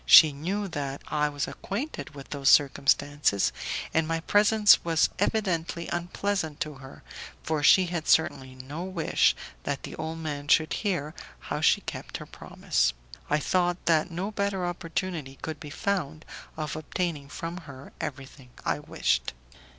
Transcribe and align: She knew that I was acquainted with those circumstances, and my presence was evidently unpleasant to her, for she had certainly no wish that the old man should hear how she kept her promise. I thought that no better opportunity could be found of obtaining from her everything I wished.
She 0.07 0.33
knew 0.33 0.67
that 0.69 1.03
I 1.09 1.29
was 1.29 1.47
acquainted 1.47 2.15
with 2.15 2.31
those 2.31 2.49
circumstances, 2.49 3.53
and 3.93 4.07
my 4.07 4.21
presence 4.21 4.83
was 4.83 5.09
evidently 5.19 5.87
unpleasant 5.89 6.59
to 6.61 6.73
her, 6.81 7.03
for 7.43 7.61
she 7.61 7.85
had 7.85 8.07
certainly 8.07 8.55
no 8.55 8.83
wish 8.83 9.35
that 9.61 9.83
the 9.83 9.93
old 9.97 10.17
man 10.17 10.47
should 10.47 10.73
hear 10.73 11.13
how 11.53 11.61
she 11.61 11.81
kept 11.81 12.17
her 12.17 12.25
promise. 12.25 12.93
I 13.29 13.37
thought 13.37 13.85
that 13.85 14.09
no 14.09 14.31
better 14.31 14.65
opportunity 14.65 15.37
could 15.43 15.59
be 15.59 15.69
found 15.69 16.25
of 16.57 16.75
obtaining 16.75 17.29
from 17.29 17.57
her 17.69 17.93
everything 18.01 18.49
I 18.65 18.79
wished. 18.79 19.33